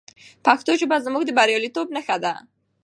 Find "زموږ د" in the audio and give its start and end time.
1.05-1.31